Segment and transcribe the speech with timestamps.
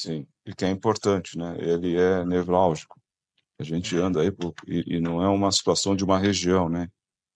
[0.00, 1.56] Sim, e que é importante, né?
[1.58, 2.98] Ele é nevrálgico.
[3.58, 6.88] A gente anda aí por, e, e, não é uma situação de uma região, né?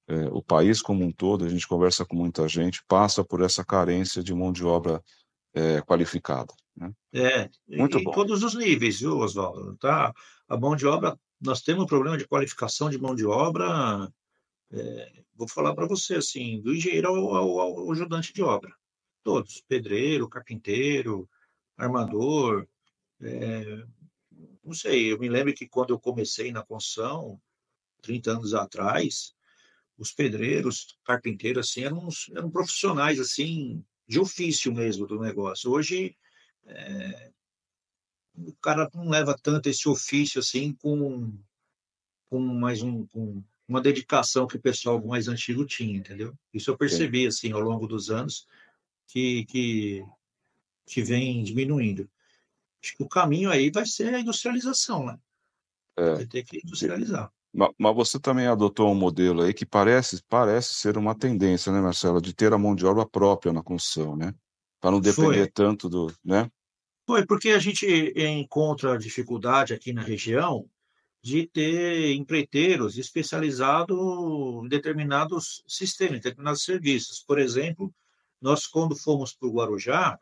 [0.08, 3.62] É, o país como um todo, a gente conversa com muita gente, passa por essa
[3.62, 5.02] carência de mão de obra
[5.52, 6.54] é, qualificada.
[6.74, 6.90] Né?
[7.12, 8.12] É, Muito em bom.
[8.12, 9.76] todos os níveis, viu, Oswaldo?
[9.76, 10.14] Tá?
[10.48, 14.10] A mão de obra, nós temos um problema de qualificação de mão de obra.
[14.72, 18.74] É, vou falar para você assim, do engenheiro ao, ao, ao ajudante de obra,
[19.22, 21.28] todos, pedreiro, carpinteiro,
[21.76, 22.66] armador,
[23.20, 23.84] é,
[24.64, 27.40] não sei, eu me lembro que quando eu comecei na construção,
[28.02, 29.34] 30 anos atrás,
[29.96, 35.70] os pedreiros, carpinteiros, assim, eram, eram profissionais, assim, de ofício mesmo do negócio.
[35.70, 36.16] Hoje,
[36.66, 37.30] é,
[38.36, 41.32] o cara não leva tanto esse ofício, assim, com,
[42.28, 46.36] com mais um, com uma dedicação que o pessoal mais antigo tinha, entendeu?
[46.52, 48.46] Isso eu percebi, assim, ao longo dos anos,
[49.06, 50.04] que, que,
[50.86, 52.08] que vem diminuindo.
[52.82, 55.18] Acho que o caminho aí vai ser a industrialização, né?
[55.96, 56.14] É.
[56.14, 57.32] Vai ter que industrializar.
[57.52, 62.20] Mas você também adotou um modelo aí que parece, parece ser uma tendência, né, Marcelo,
[62.20, 64.34] de ter a mão de obra própria na construção, né?
[64.80, 65.50] Para não depender Foi.
[65.50, 66.50] tanto do, né?
[67.06, 70.68] Foi, porque a gente encontra dificuldade aqui na região
[71.22, 73.96] de ter empreiteiros especializados
[74.64, 77.22] em determinados sistemas, em determinados serviços.
[77.26, 77.94] Por exemplo,
[78.40, 80.18] nós, quando fomos para o Guarujá,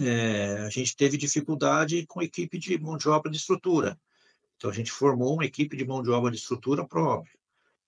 [0.00, 3.98] é, a gente teve dificuldade com equipe de mão de obra de estrutura.
[4.56, 7.38] Então, a gente formou uma equipe de mão de obra de estrutura própria.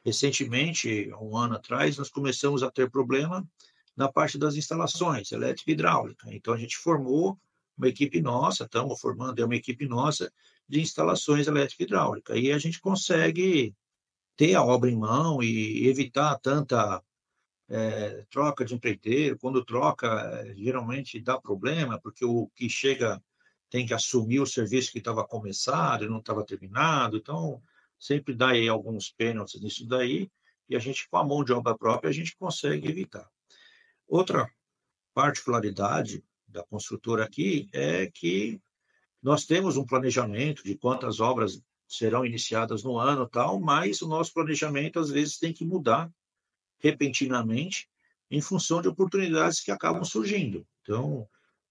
[0.04, 3.46] Recentemente, um ano atrás, nós começamos a ter problema
[3.96, 6.28] na parte das instalações, elétrica e hidráulica.
[6.32, 7.38] Então, a gente formou
[7.76, 10.32] uma equipe nossa, estamos formando, é uma equipe nossa
[10.68, 12.36] de instalações elétrica e hidráulica.
[12.36, 13.74] E a gente consegue
[14.36, 17.02] ter a obra em mão e evitar tanta
[17.70, 23.22] é, troca de empreiteiro, quando troca, é, geralmente dá problema, porque o que chega
[23.70, 27.62] tem que assumir o serviço que estava começado e não estava terminado, então
[27.96, 30.28] sempre dá aí alguns pênaltis nisso daí,
[30.68, 33.28] e a gente, com a mão de obra própria, a gente consegue evitar.
[34.08, 34.50] Outra
[35.14, 38.60] particularidade da construtora aqui é que
[39.22, 44.32] nós temos um planejamento de quantas obras serão iniciadas no ano tal, mas o nosso
[44.32, 46.10] planejamento às vezes tem que mudar
[46.80, 47.88] repentinamente
[48.30, 50.66] em função de oportunidades que acabam surgindo.
[50.82, 51.28] Então,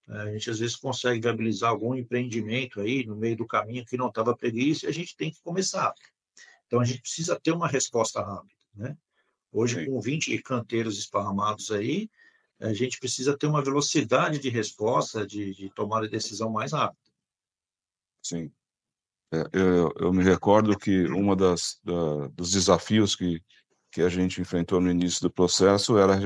[0.08, 4.08] a gente às vezes consegue viabilizar algum empreendimento aí no meio do caminho que não
[4.08, 5.94] estava previsto e a gente tem que começar.
[6.66, 8.96] Então, a gente precisa ter uma resposta rápida, né?
[9.52, 12.08] Hoje, com 20 canteiros esparramados aí,
[12.60, 17.00] a gente precisa ter uma velocidade de resposta, de, de tomar a decisão mais rápida.
[18.22, 18.52] Sim.
[19.32, 23.42] É, eu, eu, me recordo que uma das da, dos desafios que
[23.90, 26.18] que a gente enfrentou no início do processo era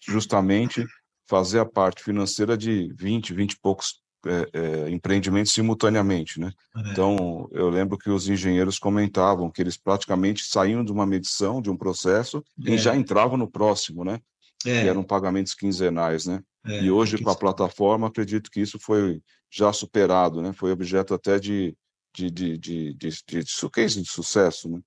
[0.00, 0.84] justamente
[1.26, 6.50] fazer a parte financeira de 20, 20 e poucos é, é, empreendimentos simultaneamente, né?
[6.76, 6.90] É.
[6.90, 11.70] Então, eu lembro que os engenheiros comentavam que eles praticamente saíam de uma medição, de
[11.70, 14.20] um processo, e já entravam no próximo, né?
[14.62, 16.42] Que eram pagamentos quinzenais, né?
[16.66, 20.54] e hoje, com a plataforma, acredito que isso foi já superado, né?
[20.54, 21.76] Foi objeto até de,
[22.14, 24.80] de, de, de, de, de, de case de sucesso, né?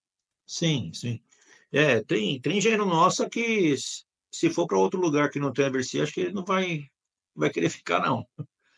[0.48, 1.22] Sim, sim.
[1.78, 3.76] É, tem, tem engenheiro nossa que,
[4.32, 6.88] se for para outro lugar que não tem a acho que ele não vai,
[7.36, 8.28] vai querer ficar, não.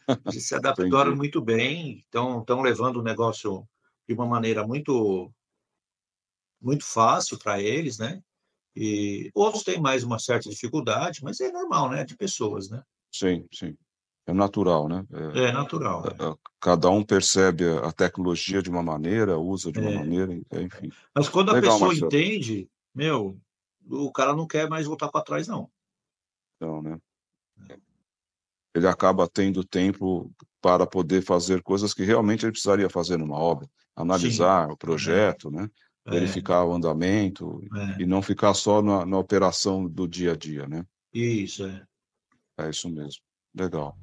[0.26, 3.66] Eles se adaptaram muito bem, estão levando o negócio
[4.06, 5.32] de uma maneira muito,
[6.62, 8.22] muito fácil para eles, né?
[8.76, 12.04] E outros têm mais uma certa dificuldade, mas é normal, né?
[12.04, 12.84] De pessoas, né?
[13.14, 13.78] Sim, sim.
[14.26, 15.06] É natural, né?
[15.36, 16.04] É, é natural.
[16.06, 16.24] É.
[16.24, 16.36] é.
[16.60, 19.96] Cada um percebe a tecnologia de uma maneira, usa de uma é.
[19.96, 20.92] maneira, enfim.
[21.16, 22.08] Mas quando a Legal, pessoa Marcelo.
[22.08, 23.40] entende, meu,
[23.90, 25.70] o cara não quer mais voltar para trás, não.
[26.60, 27.00] Não, né?
[28.74, 33.68] Ele acaba tendo tempo para poder fazer coisas que realmente ele precisaria fazer numa obra.
[33.96, 34.74] Analisar Sim.
[34.74, 35.64] o projeto, né?
[36.06, 36.12] é.
[36.12, 36.20] né?
[36.20, 36.66] Verificar é.
[36.66, 38.02] o andamento é.
[38.02, 40.86] e não ficar só na, na operação do dia a dia, né?
[41.14, 41.86] Isso, é.
[42.58, 43.22] É isso mesmo.
[43.56, 43.98] Legal.